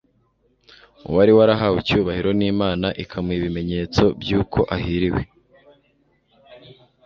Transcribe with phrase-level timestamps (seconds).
[1.07, 5.21] uwari warahawe icyubahiro n'imana ikamuha ibimenyetso by'uko ahiriwe